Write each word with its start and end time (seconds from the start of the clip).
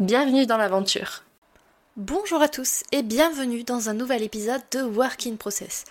Bienvenue 0.00 0.44
dans 0.44 0.56
l'aventure. 0.56 1.22
Bonjour 1.96 2.42
à 2.42 2.48
tous 2.48 2.82
et 2.90 3.04
bienvenue 3.04 3.62
dans 3.62 3.88
un 3.88 3.94
nouvel 3.94 4.24
épisode 4.24 4.60
de 4.72 4.82
Work 4.82 5.28
in 5.28 5.36
Process. 5.36 5.84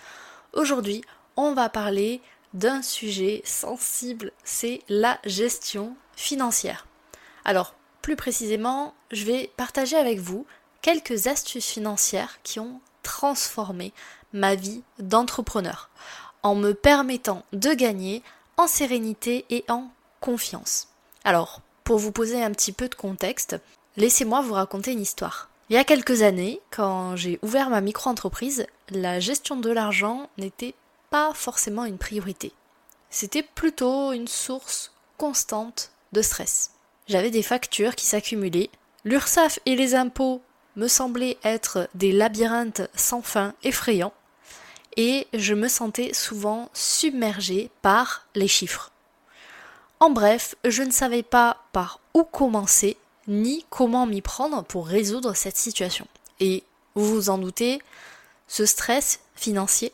Aujourd'hui, 0.52 1.02
on 1.36 1.54
va 1.54 1.70
parler 1.70 2.20
d'un 2.52 2.82
sujet 2.82 3.40
sensible, 3.46 4.32
c'est 4.44 4.82
la 4.90 5.18
gestion 5.24 5.96
financière. 6.16 6.86
Alors, 7.46 7.74
plus 8.02 8.14
précisément, 8.14 8.92
je 9.10 9.24
vais 9.24 9.50
partager 9.56 9.96
avec 9.96 10.18
vous 10.18 10.44
quelques 10.82 11.26
astuces 11.26 11.70
financières 11.70 12.42
qui 12.42 12.60
ont 12.60 12.82
transformé 13.02 13.94
ma 14.34 14.54
vie 14.54 14.82
d'entrepreneur 14.98 15.88
en 16.42 16.54
me 16.54 16.74
permettant 16.74 17.42
de 17.54 17.72
gagner 17.72 18.22
en 18.58 18.66
sérénité 18.66 19.46
et 19.48 19.64
en 19.68 19.90
confiance. 20.20 20.88
Alors, 21.24 21.62
pour 21.84 21.96
vous 21.96 22.12
poser 22.12 22.44
un 22.44 22.50
petit 22.50 22.72
peu 22.72 22.90
de 22.90 22.94
contexte, 22.94 23.56
Laissez-moi 23.96 24.40
vous 24.40 24.54
raconter 24.54 24.90
une 24.90 25.00
histoire. 25.00 25.48
Il 25.70 25.74
y 25.74 25.78
a 25.78 25.84
quelques 25.84 26.22
années, 26.22 26.60
quand 26.70 27.14
j'ai 27.14 27.38
ouvert 27.42 27.70
ma 27.70 27.80
micro-entreprise, 27.80 28.66
la 28.90 29.20
gestion 29.20 29.56
de 29.56 29.70
l'argent 29.70 30.28
n'était 30.36 30.74
pas 31.10 31.32
forcément 31.32 31.84
une 31.84 31.96
priorité. 31.96 32.52
C'était 33.08 33.44
plutôt 33.44 34.12
une 34.12 34.26
source 34.26 34.92
constante 35.16 35.92
de 36.12 36.22
stress. 36.22 36.72
J'avais 37.06 37.30
des 37.30 37.42
factures 37.42 37.94
qui 37.94 38.04
s'accumulaient, 38.04 38.70
l'URSSAF 39.04 39.60
et 39.64 39.76
les 39.76 39.94
impôts 39.94 40.42
me 40.74 40.88
semblaient 40.88 41.38
être 41.44 41.88
des 41.94 42.10
labyrinthes 42.10 42.90
sans 42.96 43.22
fin 43.22 43.54
effrayants, 43.62 44.12
et 44.96 45.28
je 45.32 45.54
me 45.54 45.68
sentais 45.68 46.12
souvent 46.14 46.68
submergée 46.72 47.70
par 47.80 48.26
les 48.34 48.48
chiffres. 48.48 48.90
En 50.00 50.10
bref, 50.10 50.56
je 50.64 50.82
ne 50.82 50.90
savais 50.90 51.22
pas 51.22 51.58
par 51.72 52.00
où 52.12 52.24
commencer 52.24 52.96
ni 53.28 53.64
comment 53.70 54.06
m'y 54.06 54.22
prendre 54.22 54.64
pour 54.64 54.86
résoudre 54.86 55.34
cette 55.34 55.56
situation. 55.56 56.06
Et 56.40 56.64
vous 56.94 57.06
vous 57.06 57.30
en 57.30 57.38
doutez, 57.38 57.80
ce 58.48 58.66
stress 58.66 59.20
financier 59.34 59.92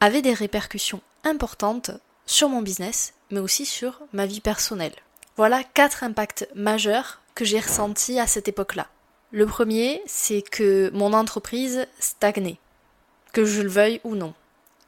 avait 0.00 0.22
des 0.22 0.34
répercussions 0.34 1.00
importantes 1.24 1.90
sur 2.26 2.48
mon 2.48 2.62
business, 2.62 3.14
mais 3.30 3.40
aussi 3.40 3.66
sur 3.66 4.00
ma 4.12 4.26
vie 4.26 4.40
personnelle. 4.40 4.94
Voilà 5.36 5.62
quatre 5.64 6.04
impacts 6.04 6.48
majeurs 6.54 7.20
que 7.34 7.44
j'ai 7.44 7.60
ressentis 7.60 8.18
à 8.18 8.26
cette 8.26 8.48
époque-là. 8.48 8.88
Le 9.32 9.46
premier, 9.46 10.02
c'est 10.06 10.42
que 10.42 10.90
mon 10.94 11.12
entreprise 11.12 11.86
stagnait, 11.98 12.58
que 13.32 13.44
je 13.44 13.62
le 13.62 13.68
veuille 13.68 14.00
ou 14.04 14.14
non. 14.14 14.34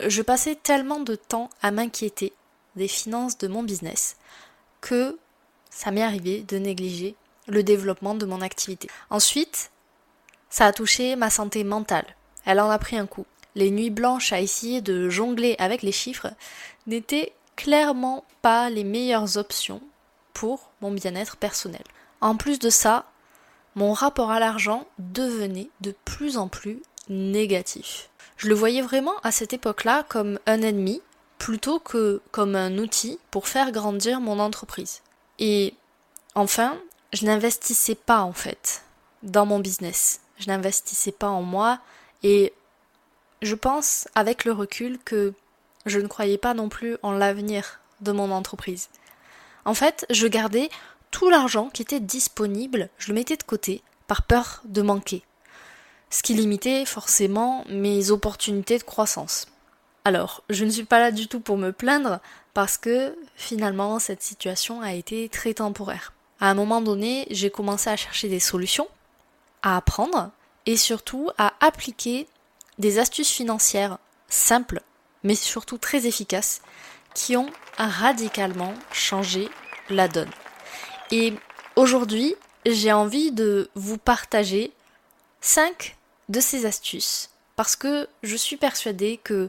Je 0.07 0.23
passais 0.23 0.55
tellement 0.55 1.01
de 1.01 1.17
temps 1.17 1.51
à 1.61 1.71
m'inquiéter 1.71 2.33
des 2.77 2.89
finances 2.89 3.37
de 3.39 3.49
mon 3.49 3.63
business 3.63 4.17
que 4.81 5.19
ça 5.71 5.91
m'est 5.91 6.03
arrivé 6.03 6.43
de 6.43 6.57
négliger 6.57 7.17
le 7.49 7.63
développement 7.63 8.15
de 8.15 8.27
mon 8.27 8.41
activité. 8.41 8.89
Ensuite, 9.11 9.71
ça 10.51 10.67
a 10.67 10.73
touché 10.73 11.17
ma 11.17 11.31
santé 11.31 11.65
mentale. 11.65 12.07
Elle 12.45 12.61
en 12.61 12.71
a 12.71 12.79
pris 12.79 12.97
un 12.97 13.07
coup. 13.07 13.27
Les 13.55 13.71
nuits 13.71 13.91
blanches 13.91 14.33
à 14.33 14.41
essayer 14.41 14.81
de 14.81 15.09
jongler 15.09 15.57
avec 15.59 15.83
les 15.83 15.93
chiffres 15.93 16.31
n'étaient 16.87 17.33
clairement 17.57 18.25
pas 18.41 18.71
les 18.71 18.85
meilleures 18.85 19.37
options 19.37 19.83
pour 20.33 20.71
mon 20.81 20.93
bien-être 20.93 21.37
personnel. 21.37 21.83
En 22.21 22.37
plus 22.37 22.59
de 22.59 22.71
ça, 22.71 23.05
mon 23.75 23.93
rapport 23.93 24.31
à 24.31 24.41
l'argent 24.41 24.87
devenait 24.99 25.71
de 25.81 25.95
plus 26.05 26.37
en 26.37 26.49
plus 26.49 26.81
négatif. 27.09 28.11
Je 28.37 28.49
le 28.49 28.55
voyais 28.55 28.83
vraiment 28.83 29.15
à 29.23 29.33
cette 29.33 29.53
époque-là 29.53 30.05
comme 30.09 30.39
un 30.47 30.63
ennemi 30.63 31.03
plutôt 31.39 31.79
que 31.79 32.21
comme 32.31 32.57
un 32.57 32.79
outil 32.79 33.19
pour 33.31 33.49
faire 33.49 33.73
grandir 33.73 34.21
mon 34.21 34.39
entreprise. 34.39 35.03
Et 35.39 35.75
enfin, 36.35 36.77
je 37.13 37.25
n'investissais 37.25 37.95
pas 37.95 38.21
en 38.21 38.33
fait 38.33 38.83
dans 39.23 39.47
mon 39.47 39.59
business. 39.59 40.21
Je 40.39 40.47
n'investissais 40.47 41.13
pas 41.13 41.29
en 41.29 41.43
moi 41.43 41.81
et 42.23 42.53
je 43.43 43.55
pense 43.55 44.09
avec 44.15 44.45
le 44.45 44.53
recul 44.53 44.99
que 45.05 45.33
je 45.87 45.99
ne 45.99 46.07
croyais 46.07 46.39
pas 46.39 46.55
non 46.55 46.69
plus 46.69 46.97
en 47.03 47.13
l'avenir 47.13 47.81
de 48.01 48.13
mon 48.13 48.31
entreprise. 48.31 48.89
En 49.65 49.75
fait, 49.75 50.07
je 50.11 50.27
gardais 50.27 50.69
tout 51.11 51.31
l'argent 51.31 51.71
qui 51.71 51.83
était 51.83 52.01
disponible, 52.01 52.91
je 52.99 53.09
le 53.09 53.15
mettais 53.15 53.37
de 53.37 53.43
côté 53.43 53.83
par 54.07 54.23
peur 54.23 54.63
de 54.65 54.83
manquer. 54.83 55.23
Ce 56.11 56.23
qui 56.23 56.35
limitait 56.35 56.85
forcément 56.85 57.65
mes 57.69 58.11
opportunités 58.11 58.79
de 58.79 58.85
croissance. 58.85 59.47
Alors, 60.05 60.43
je 60.49 60.65
ne 60.65 60.71
suis 60.71 60.85
pas 60.85 61.01
là 61.01 61.11
du 61.11 61.29
tout 61.29 61.41
pour 61.41 61.59
me 61.59 61.73
plaindre 61.73 62.21
parce 62.55 62.79
que 62.79 63.17
finalement 63.37 63.99
cette 63.99 64.23
situation 64.23 64.81
a 64.81 64.95
été 64.95 65.29
très 65.29 65.55
temporaire 65.55 66.13
à 66.41 66.51
un 66.51 66.55
moment 66.55 66.81
donné, 66.81 67.27
j'ai 67.31 67.51
commencé 67.51 67.91
à 67.91 67.97
chercher 67.97 68.29
des 68.29 68.41
solutions, 68.41 68.89
à 69.63 69.77
apprendre 69.77 70.31
et 70.67 70.77
surtout 70.77 71.31
à 71.39 71.55
appliquer 71.61 72.27
des 72.79 72.99
astuces 72.99 73.31
financières 73.31 73.99
simples, 74.29 74.83
mais 75.25 75.35
surtout 75.35 75.79
très 75.79 76.07
efficaces, 76.07 76.61
qui 77.15 77.37
ont 77.37 77.51
radicalement 77.77 78.75
changé 78.93 79.49
la 79.91 80.07
donne. 80.07 80.31
Et 81.11 81.35
aujourd'hui, 81.75 82.37
j'ai 82.67 82.93
envie 82.93 83.33
de 83.33 83.71
vous 83.75 83.99
partager 83.99 84.73
5 85.41 85.97
de 86.29 86.41
ces 86.41 86.67
astuces 86.67 87.31
parce 87.57 87.75
que 87.75 88.09
je 88.23 88.37
suis 88.37 88.57
persuadée 88.57 89.19
que 89.23 89.49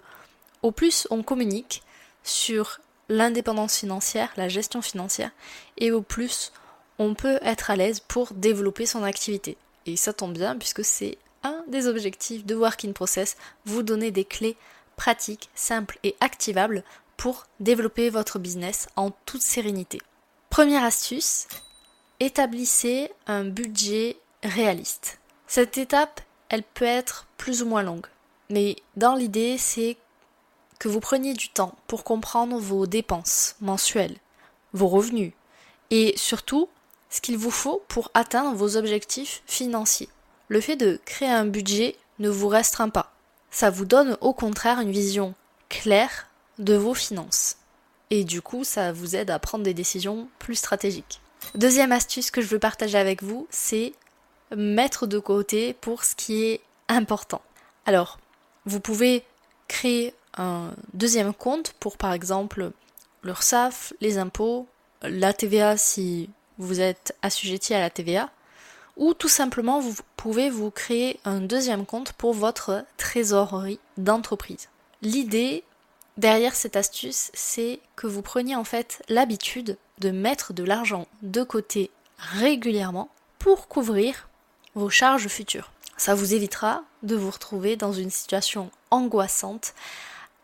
au 0.63 0.71
plus 0.71 1.07
on 1.11 1.21
communique 1.21 1.83
sur 2.23 2.79
l'indépendance 3.07 3.77
financière, 3.77 4.31
la 4.37 4.49
gestion 4.49 4.81
financière, 4.81 5.31
et 5.77 5.91
au 5.91 6.01
plus 6.01 6.51
on 6.51 6.68
peut 7.15 7.39
être 7.41 7.71
à 7.71 7.75
l'aise 7.75 7.99
pour 7.99 8.33
développer 8.33 8.85
son 8.85 9.03
activité. 9.03 9.57
Et 9.85 9.95
ça 9.95 10.13
tombe 10.13 10.33
bien 10.33 10.57
puisque 10.57 10.83
c'est 10.83 11.17
un 11.43 11.63
des 11.67 11.87
objectifs 11.87 12.45
de 12.45 12.55
Work 12.55 12.85
in 12.85 12.91
Process, 12.91 13.37
vous 13.65 13.83
donner 13.83 14.11
des 14.11 14.25
clés 14.25 14.57
pratiques, 14.95 15.49
simples 15.55 15.97
et 16.03 16.15
activables 16.19 16.83
pour 17.15 17.47
développer 17.59 18.09
votre 18.09 18.39
business 18.39 18.87
en 18.95 19.11
toute 19.25 19.41
sérénité. 19.41 19.99
Première 20.49 20.83
astuce, 20.83 21.47
établissez 22.19 23.11
un 23.27 23.45
budget 23.45 24.17
réaliste. 24.43 25.19
Cette 25.47 25.77
étape, 25.77 26.21
elle 26.49 26.63
peut 26.63 26.85
être 26.85 27.27
plus 27.37 27.61
ou 27.61 27.65
moins 27.65 27.83
longue, 27.83 28.07
mais 28.49 28.75
dans 28.97 29.15
l'idée, 29.15 29.57
c'est 29.57 29.97
que 30.79 30.87
vous 30.87 30.99
preniez 30.99 31.33
du 31.33 31.49
temps 31.49 31.75
pour 31.87 32.03
comprendre 32.03 32.57
vos 32.57 32.87
dépenses 32.87 33.55
mensuelles, 33.61 34.17
vos 34.73 34.87
revenus, 34.87 35.33
et 35.91 36.13
surtout 36.17 36.69
ce 37.09 37.21
qu'il 37.21 37.37
vous 37.37 37.51
faut 37.51 37.83
pour 37.87 38.11
atteindre 38.13 38.55
vos 38.55 38.77
objectifs 38.77 39.41
financiers. 39.45 40.09
Le 40.47 40.61
fait 40.61 40.75
de 40.75 40.99
créer 41.05 41.29
un 41.29 41.45
budget 41.45 41.95
ne 42.19 42.29
vous 42.29 42.47
restreint 42.47 42.89
pas. 42.89 43.13
Ça 43.51 43.69
vous 43.69 43.85
donne 43.85 44.17
au 44.21 44.33
contraire 44.33 44.79
une 44.79 44.91
vision 44.91 45.33
claire 45.69 46.27
de 46.59 46.75
vos 46.75 46.93
finances. 46.93 47.57
Et 48.09 48.23
du 48.23 48.41
coup, 48.41 48.63
ça 48.63 48.91
vous 48.91 49.15
aide 49.15 49.29
à 49.29 49.39
prendre 49.39 49.63
des 49.63 49.73
décisions 49.73 50.27
plus 50.39 50.55
stratégiques. 50.55 51.21
Deuxième 51.55 51.91
astuce 51.91 52.31
que 52.31 52.41
je 52.41 52.47
veux 52.47 52.59
partager 52.59 52.97
avec 52.97 53.23
vous, 53.23 53.47
c'est 53.49 53.93
mettre 54.55 55.07
de 55.07 55.19
côté 55.19 55.73
pour 55.73 56.03
ce 56.03 56.15
qui 56.15 56.43
est 56.43 56.61
important. 56.87 57.41
Alors, 57.85 58.19
vous 58.65 58.79
pouvez 58.79 59.23
créer 59.67 60.13
un 60.37 60.71
deuxième 60.93 61.33
compte 61.33 61.73
pour 61.79 61.97
par 61.97 62.13
exemple 62.13 62.71
l'URSSAF, 63.23 63.93
les 64.01 64.17
impôts, 64.17 64.67
la 65.01 65.33
TVA 65.33 65.77
si 65.77 66.29
vous 66.59 66.81
êtes 66.81 67.15
assujetti 67.21 67.73
à 67.73 67.79
la 67.79 67.89
TVA, 67.89 68.29
ou 68.97 69.13
tout 69.13 69.29
simplement 69.29 69.79
vous 69.79 69.95
pouvez 70.17 70.49
vous 70.49 70.69
créer 70.69 71.19
un 71.25 71.39
deuxième 71.39 71.85
compte 71.85 72.13
pour 72.13 72.33
votre 72.33 72.85
trésorerie 72.97 73.79
d'entreprise. 73.97 74.69
L'idée 75.01 75.63
derrière 76.17 76.53
cette 76.53 76.75
astuce, 76.75 77.31
c'est 77.33 77.79
que 77.95 78.05
vous 78.05 78.21
preniez 78.21 78.55
en 78.55 78.65
fait 78.65 79.01
l'habitude 79.07 79.77
de 79.99 80.11
mettre 80.11 80.53
de 80.53 80.63
l'argent 80.63 81.07
de 81.21 81.43
côté 81.43 81.91
régulièrement 82.17 83.09
pour 83.39 83.69
couvrir 83.69 84.27
vos 84.75 84.89
charges 84.89 85.29
futures. 85.29 85.71
Ça 85.97 86.15
vous 86.15 86.33
évitera 86.33 86.83
de 87.03 87.15
vous 87.15 87.31
retrouver 87.31 87.77
dans 87.77 87.93
une 87.93 88.09
situation 88.09 88.69
angoissante 88.91 89.73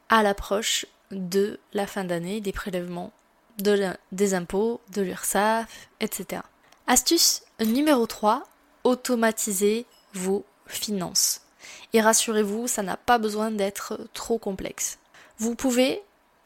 à 0.09 0.23
l'approche 0.23 0.85
de 1.11 1.59
la 1.73 1.87
fin 1.87 2.03
d'année 2.03 2.41
des 2.41 2.51
prélèvements 2.51 3.11
de 3.59 3.89
des 4.11 4.33
impôts, 4.33 4.81
de 4.91 5.01
l'URSSAF, 5.01 5.89
etc. 5.99 6.41
Astuce 6.87 7.43
numéro 7.59 8.05
3, 8.05 8.43
automatiser 8.83 9.85
vos 10.13 10.45
finances. 10.67 11.41
Et 11.93 12.01
rassurez-vous, 12.01 12.67
ça 12.67 12.83
n'a 12.83 12.97
pas 12.97 13.17
besoin 13.17 13.51
d'être 13.51 13.99
trop 14.13 14.37
complexe. 14.37 14.99
Vous 15.37 15.55
pouvez 15.55 16.01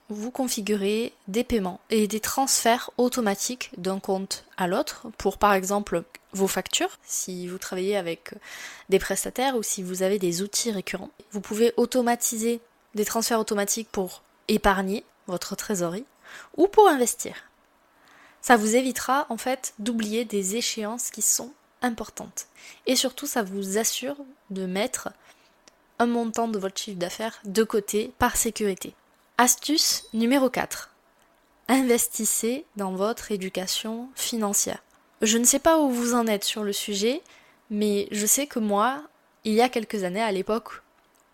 vous 0.09 0.31
configurer 0.31 1.13
des 1.27 1.43
paiements 1.43 1.79
et 1.89 2.07
des 2.07 2.19
transferts 2.19 2.89
automatiques 2.97 3.69
d'un 3.77 3.99
compte 3.99 4.43
à 4.57 4.67
l'autre 4.67 5.07
pour 5.17 5.37
par 5.37 5.53
exemple 5.53 6.03
vos 6.33 6.47
factures, 6.47 6.97
si 7.03 7.47
vous 7.47 7.57
travaillez 7.57 7.95
avec 7.95 8.31
des 8.89 8.99
prestataires 8.99 9.55
ou 9.55 9.63
si 9.63 9.83
vous 9.83 10.01
avez 10.01 10.19
des 10.19 10.41
outils 10.41 10.71
récurrents. 10.71 11.11
Vous 11.31 11.41
pouvez 11.41 11.73
automatiser 11.77 12.59
des 12.95 13.05
transferts 13.05 13.39
automatiques 13.39 13.89
pour 13.91 14.23
épargner 14.47 15.03
votre 15.27 15.55
trésorerie 15.55 16.05
ou 16.57 16.67
pour 16.67 16.87
investir. 16.87 17.35
Ça 18.41 18.57
vous 18.57 18.75
évitera 18.75 19.25
en 19.29 19.37
fait 19.37 19.73
d'oublier 19.79 20.25
des 20.25 20.55
échéances 20.55 21.11
qui 21.11 21.21
sont 21.21 21.51
importantes. 21.81 22.47
Et 22.85 22.95
surtout, 22.95 23.27
ça 23.27 23.43
vous 23.43 23.77
assure 23.77 24.17
de 24.49 24.65
mettre 24.65 25.09
un 25.99 26.05
montant 26.05 26.47
de 26.47 26.59
votre 26.59 26.79
chiffre 26.79 26.97
d'affaires 26.97 27.39
de 27.43 27.63
côté 27.63 28.13
par 28.17 28.37
sécurité. 28.37 28.93
Astuce 29.37 30.05
numéro 30.13 30.49
4. 30.49 30.89
Investissez 31.67 32.65
dans 32.77 32.93
votre 32.93 33.31
éducation 33.31 34.09
financière. 34.15 34.81
Je 35.21 35.37
ne 35.37 35.43
sais 35.43 35.59
pas 35.59 35.77
où 35.79 35.89
vous 35.89 36.13
en 36.13 36.27
êtes 36.27 36.45
sur 36.45 36.63
le 36.63 36.73
sujet, 36.73 37.21
mais 37.69 38.07
je 38.11 38.25
sais 38.25 38.47
que 38.47 38.59
moi, 38.59 39.03
il 39.43 39.53
y 39.53 39.61
a 39.61 39.69
quelques 39.69 40.03
années, 40.03 40.21
à 40.21 40.31
l'époque 40.31 40.81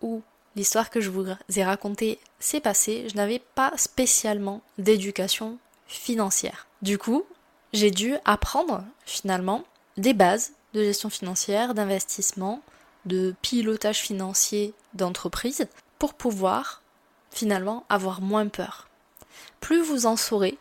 où 0.02 0.22
l'histoire 0.56 0.90
que 0.90 1.00
je 1.00 1.10
vous 1.10 1.26
ai 1.54 1.64
racontée 1.64 2.18
s'est 2.40 2.60
passée, 2.60 3.06
je 3.08 3.16
n'avais 3.16 3.40
pas 3.54 3.72
spécialement 3.76 4.62
d'éducation 4.78 5.58
financière. 5.86 6.66
Du 6.82 6.98
coup, 6.98 7.24
j'ai 7.72 7.90
dû 7.90 8.16
apprendre 8.24 8.84
finalement 9.04 9.64
des 9.96 10.14
bases 10.14 10.52
de 10.72 10.82
gestion 10.82 11.10
financière, 11.10 11.74
d'investissement, 11.74 12.62
de 13.04 13.34
pilotage 13.42 14.00
financier 14.00 14.74
d'entreprise 14.94 15.68
pour 15.98 16.14
pouvoir 16.14 16.82
finalement 17.30 17.84
avoir 17.88 18.20
moins 18.20 18.48
peur. 18.48 18.88
Plus 19.60 19.80
vous 19.80 20.06
en 20.06 20.16
saurez, 20.16 20.58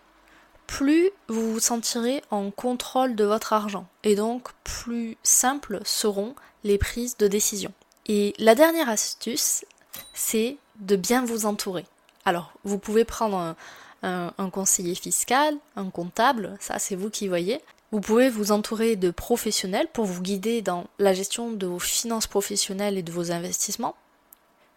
plus 0.67 1.09
vous 1.27 1.53
vous 1.53 1.59
sentirez 1.59 2.21
en 2.31 2.51
contrôle 2.51 3.15
de 3.15 3.23
votre 3.23 3.53
argent 3.53 3.87
et 4.03 4.15
donc 4.15 4.49
plus 4.63 5.17
simples 5.23 5.79
seront 5.85 6.35
les 6.63 6.77
prises 6.77 7.17
de 7.17 7.27
décision. 7.27 7.73
Et 8.07 8.33
la 8.37 8.55
dernière 8.55 8.89
astuce, 8.89 9.65
c'est 10.13 10.57
de 10.79 10.95
bien 10.95 11.25
vous 11.25 11.45
entourer. 11.45 11.85
Alors, 12.25 12.51
vous 12.63 12.77
pouvez 12.77 13.05
prendre 13.05 13.55
un, 14.03 14.49
conseiller 14.49 14.95
fiscal, 14.95 15.55
un 15.75 15.89
comptable, 15.89 16.55
ça 16.59 16.79
c'est 16.79 16.95
vous 16.95 17.09
qui 17.09 17.27
voyez. 17.27 17.61
Vous 17.91 18.01
pouvez 18.01 18.29
vous 18.29 18.51
entourer 18.51 18.95
de 18.95 19.11
professionnels 19.11 19.87
pour 19.93 20.05
vous 20.05 20.21
guider 20.21 20.61
dans 20.61 20.85
la 20.99 21.13
gestion 21.13 21.51
de 21.51 21.65
vos 21.65 21.79
finances 21.79 22.27
professionnelles 22.27 22.97
et 22.97 23.03
de 23.03 23.11
vos 23.11 23.31
investissements. 23.31 23.95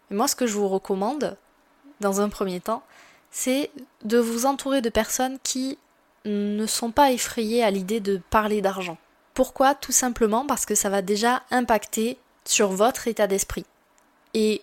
Et 0.09 0.15
moi, 0.15 0.27
ce 0.27 0.35
que 0.35 0.47
je 0.47 0.53
vous 0.53 0.67
recommande, 0.67 1.37
dans 1.99 2.21
un 2.21 2.29
premier 2.29 2.59
temps, 2.59 2.83
c'est 3.31 3.71
de 4.03 4.17
vous 4.17 4.45
entourer 4.45 4.81
de 4.81 4.89
personnes 4.89 5.37
qui 5.43 5.77
ne 6.25 6.65
sont 6.65 6.91
pas 6.91 7.11
effrayées 7.11 7.63
à 7.63 7.71
l'idée 7.71 7.99
de 7.99 8.21
parler 8.29 8.61
d'argent. 8.61 8.97
Pourquoi? 9.33 9.75
Tout 9.75 9.91
simplement 9.91 10.45
parce 10.45 10.65
que 10.65 10.75
ça 10.75 10.89
va 10.89 11.01
déjà 11.01 11.43
impacter 11.51 12.17
sur 12.45 12.69
votre 12.69 13.07
état 13.07 13.27
d'esprit. 13.27 13.65
Et 14.33 14.61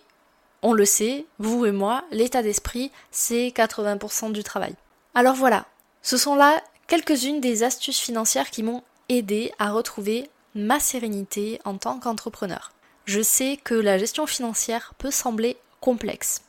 on 0.61 0.73
le 0.73 0.85
sait, 0.85 1.25
vous 1.39 1.65
et 1.65 1.71
moi, 1.71 2.03
l'état 2.11 2.41
d'esprit, 2.41 2.91
c'est 3.11 3.47
80% 3.49 4.31
du 4.31 4.43
travail. 4.43 4.75
Alors 5.13 5.35
voilà, 5.35 5.65
ce 6.01 6.17
sont 6.17 6.35
là 6.35 6.61
quelques-unes 6.87 7.41
des 7.41 7.63
astuces 7.63 7.99
financières 7.99 8.49
qui 8.49 8.63
m'ont 8.63 8.83
aidé 9.09 9.51
à 9.59 9.71
retrouver 9.71 10.29
ma 10.55 10.79
sérénité 10.79 11.59
en 11.65 11.77
tant 11.77 11.99
qu'entrepreneur. 11.99 12.71
Je 13.05 13.21
sais 13.21 13.57
que 13.63 13.75
la 13.75 13.97
gestion 13.97 14.25
financière 14.25 14.93
peut 14.97 15.11
sembler 15.11 15.57
complexe, 15.79 16.41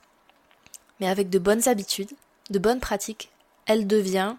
mais 1.00 1.08
avec 1.08 1.31
de 1.31 1.38
bonnes 1.38 1.69
habitudes, 1.69 2.12
de 2.50 2.58
bonnes 2.58 2.81
pratiques, 2.81 3.31
elle 3.66 3.87
devient, 3.87 4.34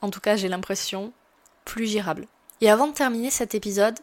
en 0.00 0.10
tout 0.10 0.20
cas 0.20 0.36
j'ai 0.36 0.48
l'impression, 0.48 1.12
plus 1.64 1.86
gérable. 1.86 2.26
Et 2.60 2.70
avant 2.70 2.88
de 2.88 2.92
terminer 2.92 3.30
cet 3.30 3.54
épisode, 3.54 3.98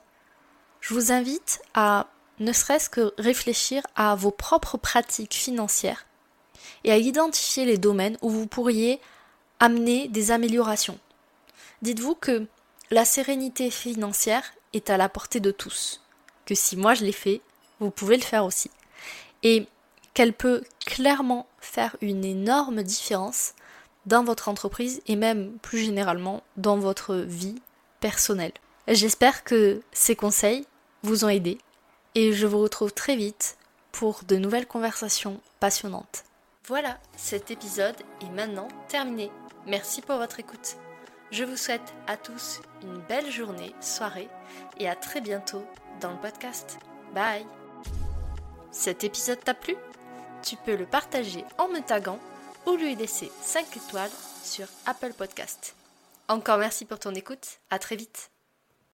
je 0.79 0.93
vous 0.93 1.11
invite 1.11 1.61
à 1.73 2.07
ne 2.39 2.53
serait-ce 2.53 2.89
que 2.89 3.13
réfléchir 3.17 3.83
à 3.95 4.15
vos 4.15 4.31
propres 4.31 4.77
pratiques 4.77 5.35
financières 5.35 6.05
et 6.83 6.91
à 6.91 6.97
identifier 6.97 7.65
les 7.65 7.77
domaines 7.77 8.17
où 8.21 8.29
vous 8.29 8.47
pourriez 8.47 8.99
amener 9.59 10.07
des 10.07 10.31
améliorations. 10.31 10.97
Dites-vous 11.81 12.15
que 12.15 12.47
la 12.91 13.05
sérénité 13.05 13.69
financière 13.69 14.43
est 14.73 14.89
à 14.89 14.97
la 14.97 15.09
portée 15.09 15.39
de 15.39 15.51
tous, 15.51 16.01
que 16.45 16.55
si 16.55 16.77
moi 16.77 16.93
je 16.93 17.05
l'ai 17.05 17.11
fait, 17.11 17.41
vous 17.79 17.91
pouvez 17.91 18.17
le 18.17 18.23
faire 18.23 18.45
aussi. 18.45 18.71
Et 19.43 19.67
qu'elle 20.13 20.33
peut 20.33 20.63
clairement 20.85 21.47
faire 21.59 21.95
une 22.01 22.25
énorme 22.25 22.83
différence 22.83 23.53
dans 24.05 24.23
votre 24.23 24.49
entreprise 24.49 25.01
et 25.07 25.15
même 25.15 25.57
plus 25.61 25.79
généralement 25.79 26.43
dans 26.57 26.77
votre 26.77 27.15
vie 27.15 27.61
personnelle. 27.99 28.53
J'espère 28.87 29.43
que 29.43 29.81
ces 29.91 30.15
conseils 30.15 30.65
vous 31.03 31.25
ont 31.25 31.29
aidé 31.29 31.59
et 32.19 32.33
je 32.33 32.45
vous 32.45 32.59
retrouve 32.59 32.91
très 32.91 33.15
vite 33.15 33.57
pour 33.93 34.23
de 34.27 34.35
nouvelles 34.35 34.67
conversations 34.67 35.39
passionnantes. 35.61 36.25
Voilà, 36.67 36.97
cet 37.15 37.49
épisode 37.49 37.95
est 38.21 38.29
maintenant 38.31 38.67
terminé. 38.89 39.31
Merci 39.65 40.01
pour 40.01 40.17
votre 40.17 40.41
écoute. 40.41 40.75
Je 41.31 41.45
vous 41.45 41.55
souhaite 41.55 41.93
à 42.07 42.17
tous 42.17 42.59
une 42.83 42.97
belle 43.07 43.31
journée, 43.31 43.73
soirée 43.79 44.27
et 44.79 44.89
à 44.89 44.97
très 44.97 45.21
bientôt 45.21 45.63
dans 46.01 46.11
le 46.11 46.19
podcast. 46.19 46.79
Bye 47.13 47.45
Cet 48.69 49.05
épisode 49.05 49.41
t'a 49.41 49.53
plu? 49.53 49.77
Tu 50.43 50.57
peux 50.57 50.75
le 50.75 50.85
partager 50.85 51.45
en 51.57 51.69
me 51.69 51.79
taguant 51.79 52.19
ou 52.65 52.75
lui 52.75 52.95
laisser 52.95 53.31
5 53.43 53.77
étoiles 53.77 54.11
sur 54.43 54.67
Apple 54.85 55.13
Podcast. 55.13 55.73
Encore 56.27 56.57
merci 56.57 56.83
pour 56.83 56.99
ton 56.99 57.15
écoute, 57.15 57.59
à 57.69 57.79
très 57.79 57.95
vite 57.95 58.29